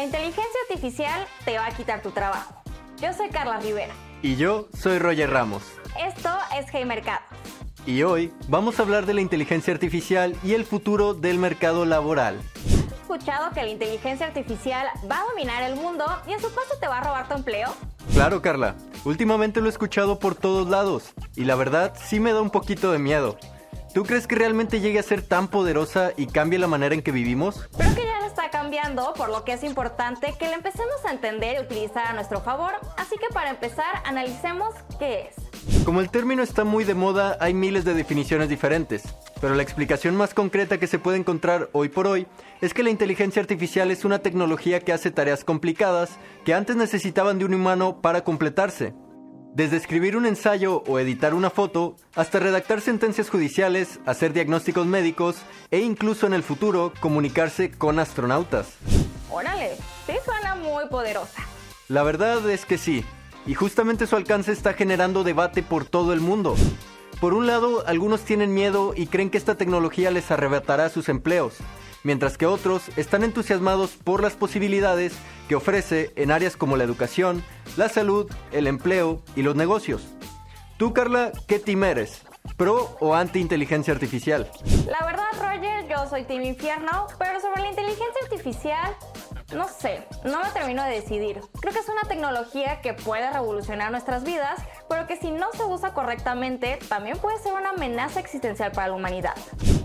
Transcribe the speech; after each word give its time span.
La 0.00 0.06
inteligencia 0.06 0.58
artificial 0.70 1.26
te 1.44 1.58
va 1.58 1.66
a 1.66 1.70
quitar 1.72 2.00
tu 2.00 2.10
trabajo. 2.10 2.54
Yo 3.02 3.12
soy 3.12 3.28
Carla 3.28 3.60
Rivera. 3.60 3.92
Y 4.22 4.36
yo 4.36 4.66
soy 4.72 4.98
Roger 4.98 5.28
Ramos. 5.28 5.62
Esto 6.02 6.30
es 6.58 6.64
Hey 6.72 6.86
Mercado. 6.86 7.20
Y 7.84 8.02
hoy 8.02 8.32
vamos 8.48 8.78
a 8.78 8.82
hablar 8.84 9.04
de 9.04 9.12
la 9.12 9.20
inteligencia 9.20 9.74
artificial 9.74 10.34
y 10.42 10.54
el 10.54 10.64
futuro 10.64 11.12
del 11.12 11.36
mercado 11.36 11.84
laboral. 11.84 12.40
¿Has 12.64 12.98
escuchado 12.98 13.50
que 13.52 13.62
la 13.62 13.68
inteligencia 13.68 14.24
artificial 14.24 14.86
va 15.04 15.20
a 15.20 15.24
dominar 15.26 15.64
el 15.64 15.76
mundo 15.76 16.06
y 16.26 16.32
en 16.32 16.40
su 16.40 16.48
paso 16.48 16.78
te 16.80 16.88
va 16.88 16.96
a 16.96 17.04
robar 17.04 17.28
tu 17.28 17.34
empleo? 17.34 17.68
Claro, 18.14 18.40
Carla. 18.40 18.76
Últimamente 19.04 19.60
lo 19.60 19.66
he 19.66 19.70
escuchado 19.70 20.18
por 20.18 20.34
todos 20.34 20.66
lados 20.70 21.12
y 21.36 21.44
la 21.44 21.56
verdad 21.56 21.92
sí 22.02 22.20
me 22.20 22.32
da 22.32 22.40
un 22.40 22.48
poquito 22.48 22.90
de 22.90 22.98
miedo. 22.98 23.36
¿Tú 23.92 24.04
crees 24.04 24.26
que 24.26 24.36
realmente 24.36 24.80
llegue 24.80 24.98
a 24.98 25.02
ser 25.02 25.20
tan 25.20 25.48
poderosa 25.48 26.12
y 26.16 26.26
cambie 26.26 26.58
la 26.58 26.68
manera 26.68 26.94
en 26.94 27.02
que 27.02 27.12
vivimos? 27.12 27.68
Creo 27.76 27.94
que 27.94 28.06
ya 28.06 28.09
cambiando, 28.50 29.14
por 29.14 29.30
lo 29.30 29.44
que 29.44 29.52
es 29.52 29.64
importante 29.64 30.34
que 30.38 30.48
la 30.48 30.54
empecemos 30.54 31.04
a 31.04 31.10
entender 31.10 31.56
y 31.56 31.64
utilizar 31.64 32.06
a 32.06 32.12
nuestro 32.12 32.40
favor. 32.40 32.72
Así 32.96 33.16
que 33.16 33.32
para 33.32 33.50
empezar, 33.50 34.02
analicemos 34.04 34.74
qué 34.98 35.28
es. 35.28 35.84
Como 35.84 36.00
el 36.00 36.10
término 36.10 36.42
está 36.42 36.64
muy 36.64 36.84
de 36.84 36.94
moda, 36.94 37.36
hay 37.40 37.54
miles 37.54 37.84
de 37.84 37.94
definiciones 37.94 38.48
diferentes, 38.48 39.02
pero 39.40 39.54
la 39.54 39.62
explicación 39.62 40.16
más 40.16 40.34
concreta 40.34 40.78
que 40.78 40.86
se 40.86 40.98
puede 40.98 41.18
encontrar 41.18 41.68
hoy 41.72 41.88
por 41.88 42.06
hoy 42.06 42.26
es 42.60 42.74
que 42.74 42.82
la 42.82 42.90
inteligencia 42.90 43.40
artificial 43.40 43.90
es 43.90 44.04
una 44.04 44.18
tecnología 44.18 44.80
que 44.80 44.92
hace 44.92 45.10
tareas 45.10 45.44
complicadas 45.44 46.10
que 46.44 46.54
antes 46.54 46.76
necesitaban 46.76 47.38
de 47.38 47.44
un 47.44 47.54
humano 47.54 48.00
para 48.02 48.24
completarse. 48.24 48.92
Desde 49.54 49.76
escribir 49.76 50.16
un 50.16 50.26
ensayo 50.26 50.84
o 50.86 51.00
editar 51.00 51.34
una 51.34 51.50
foto, 51.50 51.96
hasta 52.14 52.38
redactar 52.38 52.80
sentencias 52.80 53.28
judiciales, 53.28 53.98
hacer 54.06 54.32
diagnósticos 54.32 54.86
médicos 54.86 55.36
e 55.72 55.80
incluso 55.80 56.28
en 56.28 56.34
el 56.34 56.44
futuro 56.44 56.92
comunicarse 57.00 57.72
con 57.72 57.98
astronautas. 57.98 58.76
Órale, 59.28 59.74
sí 60.06 60.12
suena 60.24 60.54
muy 60.54 60.86
poderosa. 60.88 61.42
La 61.88 62.04
verdad 62.04 62.48
es 62.48 62.64
que 62.64 62.78
sí, 62.78 63.04
y 63.44 63.54
justamente 63.54 64.06
su 64.06 64.14
alcance 64.14 64.52
está 64.52 64.74
generando 64.74 65.24
debate 65.24 65.64
por 65.64 65.84
todo 65.84 66.12
el 66.12 66.20
mundo. 66.20 66.54
Por 67.20 67.34
un 67.34 67.48
lado, 67.48 67.84
algunos 67.88 68.20
tienen 68.20 68.54
miedo 68.54 68.94
y 68.96 69.08
creen 69.08 69.30
que 69.30 69.38
esta 69.38 69.56
tecnología 69.56 70.12
les 70.12 70.30
arrebatará 70.30 70.88
sus 70.90 71.08
empleos, 71.08 71.56
mientras 72.02 72.38
que 72.38 72.46
otros 72.46 72.82
están 72.96 73.24
entusiasmados 73.24 73.90
por 73.90 74.22
las 74.22 74.34
posibilidades 74.34 75.12
que 75.48 75.56
ofrece 75.56 76.12
en 76.16 76.30
áreas 76.30 76.56
como 76.56 76.76
la 76.76 76.84
educación, 76.84 77.44
la 77.76 77.88
salud, 77.88 78.30
el 78.52 78.66
empleo 78.66 79.22
y 79.36 79.42
los 79.42 79.56
negocios. 79.56 80.02
Tú, 80.76 80.92
Carla, 80.94 81.32
¿qué 81.46 81.58
team 81.58 81.84
eres? 81.84 82.22
¿Pro 82.56 82.96
o 83.00 83.14
anti-inteligencia 83.14 83.92
artificial? 83.92 84.50
La 84.86 85.04
verdad, 85.04 85.26
Roger, 85.38 85.86
yo 85.88 86.08
soy 86.08 86.24
team 86.24 86.42
infierno, 86.42 87.06
pero 87.18 87.38
sobre 87.40 87.62
la 87.62 87.68
inteligencia 87.68 88.16
artificial, 88.24 88.96
no 89.54 89.68
sé, 89.68 90.06
no 90.24 90.40
me 90.42 90.50
termino 90.50 90.82
de 90.84 90.92
decidir. 90.92 91.40
Creo 91.60 91.72
que 91.74 91.80
es 91.80 91.88
una 91.88 92.08
tecnología 92.08 92.80
que 92.80 92.94
puede 92.94 93.30
revolucionar 93.30 93.90
nuestras 93.90 94.24
vidas, 94.24 94.58
pero 94.88 95.06
que 95.06 95.16
si 95.16 95.30
no 95.30 95.52
se 95.52 95.64
usa 95.64 95.92
correctamente, 95.92 96.78
también 96.88 97.18
puede 97.18 97.38
ser 97.38 97.52
una 97.52 97.70
amenaza 97.70 98.20
existencial 98.20 98.72
para 98.72 98.88
la 98.88 98.94
humanidad. 98.94 99.34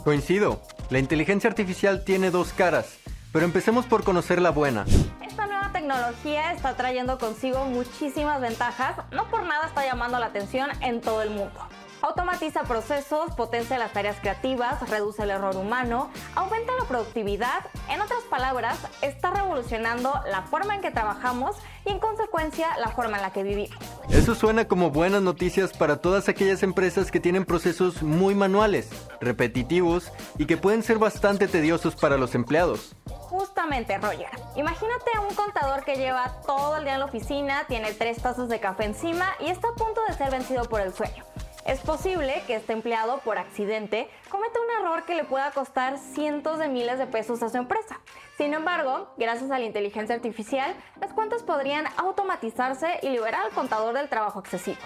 Coincido, 0.03 0.61
la 0.89 0.99
inteligencia 0.99 1.49
artificial 1.49 2.03
tiene 2.03 2.31
dos 2.31 2.53
caras, 2.53 2.97
pero 3.31 3.45
empecemos 3.45 3.85
por 3.85 4.03
conocer 4.03 4.41
la 4.41 4.51
buena. 4.51 4.85
Esta 5.21 5.47
nueva 5.47 5.71
tecnología 5.71 6.53
está 6.53 6.75
trayendo 6.75 7.17
consigo 7.17 7.65
muchísimas 7.65 8.39
ventajas, 8.39 8.97
no 9.11 9.29
por 9.29 9.43
nada 9.43 9.67
está 9.67 9.85
llamando 9.85 10.19
la 10.19 10.27
atención 10.27 10.69
en 10.81 11.01
todo 11.01 11.21
el 11.21 11.31
mundo. 11.31 11.59
Automatiza 12.01 12.63
procesos, 12.63 13.33
potencia 13.35 13.79
las 13.79 13.91
tareas 13.91 14.17
creativas, 14.19 14.87
reduce 14.89 15.23
el 15.23 15.31
error 15.31 15.55
humano, 15.55 16.11
aumenta 16.35 16.73
la 16.79 16.85
productividad. 16.85 17.65
En 17.89 17.99
otras 17.99 18.21
palabras, 18.29 18.77
está 19.01 19.31
revolucionando 19.31 20.13
la 20.29 20.43
forma 20.43 20.75
en 20.75 20.81
que 20.81 20.91
trabajamos 20.91 21.55
y 21.83 21.89
en 21.89 21.99
consecuencia 21.99 22.67
la 22.77 22.89
forma 22.89 23.17
en 23.17 23.23
la 23.23 23.31
que 23.31 23.41
vivimos. 23.41 23.79
Eso 24.09 24.35
suena 24.35 24.67
como 24.67 24.91
buenas 24.91 25.21
noticias 25.21 25.73
para 25.73 25.97
todas 25.97 26.29
aquellas 26.29 26.63
empresas 26.63 27.11
que 27.11 27.19
tienen 27.19 27.43
procesos 27.43 28.03
muy 28.03 28.35
manuales, 28.35 28.89
repetitivos 29.19 30.11
y 30.37 30.45
que 30.45 30.57
pueden 30.57 30.83
ser 30.83 30.99
bastante 30.99 31.47
tediosos 31.47 31.95
para 31.95 32.17
los 32.17 32.35
empleados. 32.35 32.95
Justamente, 33.09 33.97
Roger. 33.97 34.29
Imagínate 34.55 35.11
a 35.15 35.21
un 35.21 35.33
contador 35.33 35.83
que 35.83 35.95
lleva 35.95 36.41
todo 36.45 36.77
el 36.77 36.83
día 36.83 36.93
en 36.93 36.99
la 36.99 37.05
oficina, 37.05 37.65
tiene 37.67 37.93
tres 37.93 38.21
tazas 38.21 38.47
de 38.47 38.59
café 38.59 38.85
encima 38.85 39.25
y 39.39 39.49
está 39.49 39.69
a 39.69 39.73
punto 39.75 40.01
de 40.07 40.13
ser 40.13 40.31
vencido 40.31 40.65
por 40.65 40.81
el 40.81 40.93
sueño. 40.93 41.23
Es 41.65 41.79
posible 41.79 42.43
que 42.45 42.55
este 42.55 42.73
empleado, 42.73 43.17
por 43.21 43.39
accidente, 43.39 44.07
cometa 44.29 44.59
un 44.59 44.83
error 44.83 45.03
que 45.05 45.15
le 45.15 45.23
pueda 45.23 45.49
costar 45.49 45.97
cientos 45.97 46.59
de 46.59 46.67
miles 46.67 46.99
de 46.99 47.07
pesos 47.07 47.41
a 47.41 47.49
su 47.49 47.57
empresa. 47.57 47.99
Sin 48.37 48.53
embargo, 48.53 49.13
gracias 49.17 49.49
a 49.49 49.59
la 49.59 49.65
inteligencia 49.65 50.13
artificial, 50.13 50.75
las 50.99 51.13
cuentas 51.13 51.41
podrían 51.43 51.85
automatizarse 51.95 52.99
y 53.01 53.09
liberar 53.09 53.45
al 53.45 53.51
contador 53.51 53.95
del 53.95 54.09
trabajo 54.09 54.41
excesivo. 54.41 54.77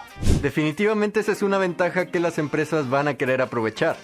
Definitivamente 0.41 1.19
esa 1.19 1.31
es 1.31 1.41
una 1.41 1.57
ventaja 1.57 2.05
que 2.11 2.19
las 2.19 2.37
empresas 2.37 2.89
van 2.91 3.07
a 3.07 3.15
querer 3.15 3.41
aprovechar. 3.41 3.95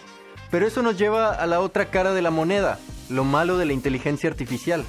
Pero 0.50 0.66
eso 0.66 0.82
nos 0.82 0.98
lleva 0.98 1.32
a 1.32 1.46
la 1.46 1.60
otra 1.60 1.92
cara 1.92 2.14
de 2.14 2.24
la 2.24 2.32
moneda, 2.32 2.80
lo 3.10 3.24
malo 3.24 3.58
de 3.58 3.66
la 3.66 3.74
inteligencia 3.74 4.30
artificial. 4.32 4.84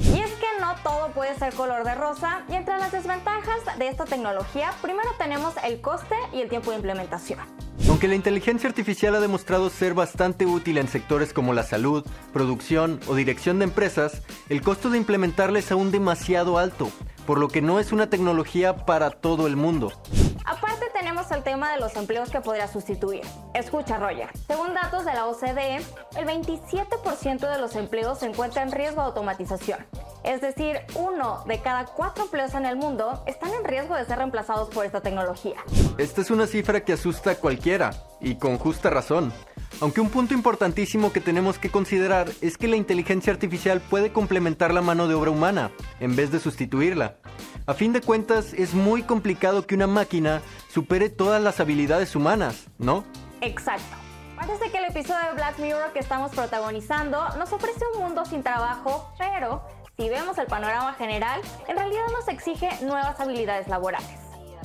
Y 0.00 0.18
es 0.18 0.30
que 0.32 0.46
no 0.60 0.74
todo 0.82 1.12
puede 1.12 1.36
ser 1.36 1.54
color 1.54 1.84
de 1.84 1.94
rosa 1.94 2.42
y 2.48 2.54
entre 2.54 2.76
las 2.78 2.90
desventajas 2.90 3.78
de 3.78 3.86
esta 3.86 4.06
tecnología, 4.06 4.72
primero 4.82 5.10
tenemos 5.18 5.54
el 5.62 5.80
coste 5.80 6.16
y 6.32 6.40
el 6.40 6.48
tiempo 6.48 6.70
de 6.70 6.76
implementación. 6.78 7.38
Aunque 8.04 8.16
la 8.16 8.16
inteligencia 8.16 8.68
artificial 8.68 9.14
ha 9.14 9.20
demostrado 9.20 9.70
ser 9.70 9.94
bastante 9.94 10.44
útil 10.44 10.76
en 10.76 10.88
sectores 10.88 11.32
como 11.32 11.54
la 11.54 11.62
salud, 11.62 12.04
producción 12.34 13.00
o 13.08 13.14
dirección 13.14 13.58
de 13.58 13.64
empresas, 13.64 14.20
el 14.50 14.60
costo 14.60 14.90
de 14.90 14.98
implementarla 14.98 15.58
es 15.58 15.72
aún 15.72 15.90
demasiado 15.90 16.58
alto, 16.58 16.90
por 17.26 17.38
lo 17.38 17.48
que 17.48 17.62
no 17.62 17.80
es 17.80 17.92
una 17.92 18.10
tecnología 18.10 18.84
para 18.84 19.08
todo 19.08 19.46
el 19.46 19.56
mundo. 19.56 19.90
Aparte 20.44 20.90
tenemos 20.92 21.30
el 21.30 21.42
tema 21.42 21.72
de 21.72 21.80
los 21.80 21.96
empleos 21.96 22.28
que 22.28 22.42
podría 22.42 22.68
sustituir. 22.68 23.22
Escucha, 23.54 23.96
Roger. 23.96 24.28
Según 24.46 24.74
datos 24.74 25.06
de 25.06 25.14
la 25.14 25.24
OCDE, 25.24 25.76
el 26.18 26.26
27% 26.26 27.50
de 27.50 27.58
los 27.58 27.74
empleos 27.74 28.18
se 28.18 28.26
encuentra 28.26 28.62
en 28.64 28.70
riesgo 28.70 29.00
de 29.00 29.06
automatización. 29.06 29.78
Es 30.24 30.40
decir, 30.40 30.80
uno 30.94 31.44
de 31.46 31.60
cada 31.60 31.84
cuatro 31.84 32.24
empleos 32.24 32.54
en 32.54 32.64
el 32.64 32.76
mundo 32.76 33.22
están 33.26 33.52
en 33.52 33.62
riesgo 33.62 33.94
de 33.94 34.06
ser 34.06 34.16
reemplazados 34.16 34.70
por 34.70 34.86
esta 34.86 35.02
tecnología. 35.02 35.56
Esta 35.98 36.22
es 36.22 36.30
una 36.30 36.46
cifra 36.46 36.80
que 36.80 36.94
asusta 36.94 37.32
a 37.32 37.34
cualquiera, 37.34 37.90
y 38.22 38.36
con 38.36 38.56
justa 38.56 38.88
razón. 38.88 39.34
Aunque 39.82 40.00
un 40.00 40.08
punto 40.08 40.32
importantísimo 40.32 41.12
que 41.12 41.20
tenemos 41.20 41.58
que 41.58 41.70
considerar 41.70 42.30
es 42.40 42.56
que 42.56 42.68
la 42.68 42.76
inteligencia 42.76 43.34
artificial 43.34 43.82
puede 43.82 44.12
complementar 44.12 44.72
la 44.72 44.80
mano 44.80 45.08
de 45.08 45.14
obra 45.14 45.30
humana, 45.30 45.70
en 46.00 46.16
vez 46.16 46.32
de 46.32 46.40
sustituirla. 46.40 47.16
A 47.66 47.74
fin 47.74 47.92
de 47.92 48.00
cuentas, 48.00 48.54
es 48.54 48.72
muy 48.72 49.02
complicado 49.02 49.66
que 49.66 49.74
una 49.74 49.86
máquina 49.86 50.40
supere 50.72 51.10
todas 51.10 51.42
las 51.42 51.60
habilidades 51.60 52.16
humanas, 52.16 52.68
¿no? 52.78 53.04
Exacto. 53.42 53.96
Parece 54.36 54.70
que 54.70 54.78
el 54.78 54.84
episodio 54.86 55.28
de 55.28 55.34
Black 55.34 55.58
Mirror 55.58 55.92
que 55.92 55.98
estamos 55.98 56.32
protagonizando 56.32 57.28
nos 57.38 57.52
ofrece 57.52 57.84
un 57.94 58.02
mundo 58.02 58.24
sin 58.24 58.42
trabajo, 58.42 59.12
pero 59.18 59.62
si 59.96 60.08
vemos 60.08 60.36
el 60.38 60.46
panorama 60.46 60.92
general, 60.94 61.40
en 61.68 61.76
realidad 61.76 62.06
nos 62.12 62.28
exige 62.28 62.68
nuevas 62.82 63.18
habilidades 63.20 63.68
laborales. 63.68 64.18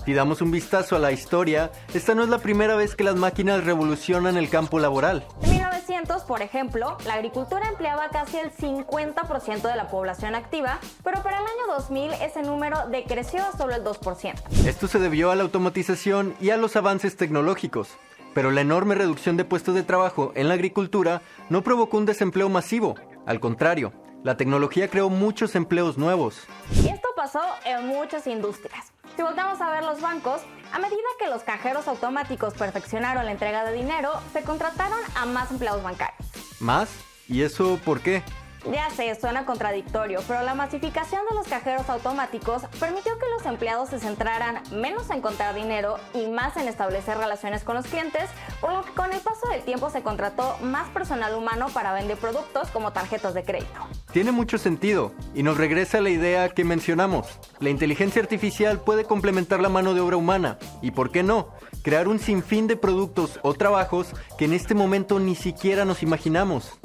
Si 0.06 0.14
damos 0.14 0.42
un 0.42 0.50
vistazo 0.50 0.96
a 0.96 1.00
la 1.00 1.12
historia, 1.12 1.72
esta 1.94 2.16
no 2.16 2.24
es 2.24 2.30
la 2.30 2.40
primera 2.40 2.76
vez 2.76 2.96
que 2.96 3.04
las 3.04 3.16
máquinas 3.16 3.64
revolucionan 3.64 4.38
el 4.38 4.50
campo 4.50 4.80
laboral. 4.80 5.24
En 5.44 5.52
1900, 5.52 6.24
por 6.24 6.42
ejemplo, 6.42 6.98
la 7.06 7.16
agricultura 7.16 7.68
empleaba 7.68 8.10
casi 8.10 8.38
el 8.38 8.52
50% 8.52 9.62
de 9.62 9.76
la 9.76 9.88
población 9.90 10.34
activa, 10.34 10.80
pero 11.04 11.22
para 11.22 11.38
el 11.38 11.44
año 11.44 11.76
2000 11.78 12.14
ese 12.14 12.42
número 12.42 12.88
decreció 12.90 13.44
a 13.44 13.56
solo 13.56 13.76
el 13.76 13.84
2%. 13.84 14.34
Esto 14.66 14.88
se 14.88 15.00
debió 15.00 15.30
a 15.30 15.36
la 15.36 15.44
automatización 15.44 16.34
y 16.40 16.50
a 16.50 16.58
los 16.58 16.76
avances 16.76 17.18
tecnológicos. 17.18 17.90
Pero 18.34 18.52
la 18.52 18.62
enorme 18.62 18.96
reducción 18.96 19.38
de 19.38 19.46
puestos 19.46 19.76
de 19.76 19.84
trabajo 19.84 20.32
en 20.36 20.48
la 20.48 20.54
agricultura 20.54 21.22
no 21.50 21.62
provocó 21.62 21.98
un 21.98 22.06
desempleo 22.06 22.48
masivo. 22.48 22.96
Al 23.26 23.40
contrario, 23.40 23.92
la 24.24 24.36
tecnología 24.36 24.90
creó 24.90 25.10
muchos 25.10 25.56
empleos 25.56 25.98
nuevos. 25.98 26.42
Y 26.72 26.90
esto 26.90 27.10
pasó 27.16 27.42
en 27.66 27.88
muchas 27.88 28.28
industrias. 28.28 28.92
Si 29.16 29.22
volvemos 29.22 29.60
a 29.62 29.72
ver 29.72 29.84
los 29.84 30.02
bancos, 30.02 30.42
a 30.72 30.80
medida 30.80 30.98
que 31.20 31.28
los 31.28 31.44
cajeros 31.44 31.88
automáticos 31.88 32.54
perfeccionaron 32.54 33.26
la 33.26 33.32
entrega 33.32 33.66
de 33.66 33.74
dinero, 33.74 34.12
se 34.34 34.44
contrataron 34.44 35.00
a 35.16 35.26
más 35.26 35.52
empleados 35.52 35.84
bancarios. 35.84 36.20
¿Más? 36.60 36.90
¿Y 37.28 37.44
eso 37.44 37.80
por 37.84 38.02
qué? 38.02 38.24
Ya 38.66 38.90
sé, 38.90 39.16
suena 39.16 39.46
contradictorio, 39.46 40.22
pero 40.28 40.42
la 40.44 40.54
masificación 40.54 41.22
de 41.30 41.36
los 41.36 41.48
cajeros 41.48 41.90
automáticos 41.90 42.64
permitió 42.80 43.18
que 43.18 43.30
los 43.30 43.46
empleados 43.46 43.90
se 43.90 44.00
centraran 44.00 44.62
menos 44.72 45.10
en 45.12 45.22
contar 45.22 45.56
dinero 45.56 45.98
y 46.14 46.28
más 46.28 46.58
en 46.58 46.68
establecer 46.68 47.18
relaciones 47.18 47.64
con 47.64 47.76
los 47.76 47.86
clientes, 47.88 48.30
por 48.60 48.74
lo 48.74 48.84
que 48.84 48.92
con 48.92 49.14
el 49.14 49.22
paso 49.22 49.48
del 49.48 49.62
tiempo 49.62 49.90
se 49.90 50.04
contrató 50.04 50.58
más 50.62 50.90
personal 50.90 51.36
humano 51.36 51.68
para 51.74 51.94
vender 51.94 52.18
productos 52.18 52.70
como 52.70 52.92
tarjetas 52.92 53.34
de 53.34 53.44
crédito. 53.44 53.88
Tiene 54.12 54.32
mucho 54.32 54.58
sentido 54.58 55.14
y 55.36 55.44
nos 55.44 55.58
regresa 55.58 56.00
a 56.00 56.02
la 56.02 56.10
idea 56.10 56.50
que 56.50 56.64
mencionamos. 56.64 57.28
La 57.60 57.70
inteligencia 57.70 58.20
artificial 58.20 58.80
puede 58.80 59.04
complementar 59.04 59.60
la 59.60 59.70
mano 59.70 59.94
de 59.94 60.02
obra 60.02 60.18
humana 60.18 60.58
y, 60.82 60.90
¿por 60.92 61.12
qué 61.12 61.22
no?, 61.22 61.50
crear 61.84 62.08
un 62.08 62.18
sinfín 62.18 62.66
de 62.66 62.76
productos 62.76 63.40
o 63.44 63.54
trabajos 63.54 64.08
que 64.40 64.46
en 64.46 64.54
este 64.54 64.74
momento 64.74 65.20
ni 65.20 65.36
siquiera 65.36 65.86
nos 65.86 66.02
imaginamos. 66.02 66.80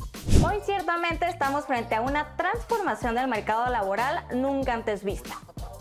Hoy 0.45 0.57
ciertamente 0.67 1.27
estamos 1.27 1.65
frente 1.65 1.95
a 1.95 2.03
una 2.03 2.37
transformación 2.37 3.15
del 3.15 3.29
mercado 3.29 3.71
laboral 3.71 4.27
nunca 4.35 4.75
antes 4.75 5.03
vista. 5.03 5.35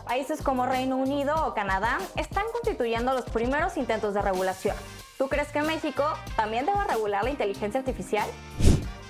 Países 0.06 0.42
como 0.42 0.66
Reino 0.66 0.96
Unido 0.96 1.36
o 1.46 1.54
Canadá 1.54 1.98
están 2.16 2.46
constituyendo 2.54 3.14
los 3.14 3.26
primeros 3.26 3.76
intentos 3.76 4.14
de 4.14 4.22
regulación. 4.22 4.78
¿Tú 5.18 5.28
crees 5.28 5.50
que 5.52 5.62
México 5.62 6.06
también 6.38 6.66
debe 6.66 6.84
regular 6.86 7.26
la 7.26 7.32
inteligencia 7.32 7.82
artificial? 7.82 8.30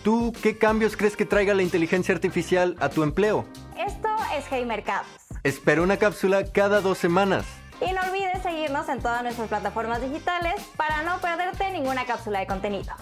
¿Tú 0.03 0.33
qué 0.41 0.57
cambios 0.57 0.97
crees 0.97 1.15
que 1.15 1.25
traiga 1.25 1.53
la 1.53 1.63
inteligencia 1.63 2.13
artificial 2.13 2.75
a 2.81 2.89
tu 2.89 3.03
empleo? 3.03 3.45
Esto 3.77 4.09
es 4.37 4.43
Hey 4.51 4.65
Mercados. 4.65 5.07
Espera 5.43 5.81
una 5.81 5.95
cápsula 5.95 6.43
cada 6.51 6.81
dos 6.81 6.97
semanas. 6.97 7.45
Y 7.79 7.89
no 7.93 8.01
olvides 8.01 8.43
seguirnos 8.43 8.89
en 8.89 8.99
todas 8.99 9.23
nuestras 9.23 9.47
plataformas 9.47 10.01
digitales 10.01 10.55
para 10.75 11.03
no 11.03 11.19
perderte 11.19 11.71
ninguna 11.71 12.05
cápsula 12.05 12.39
de 12.39 12.47
contenido. 12.47 12.93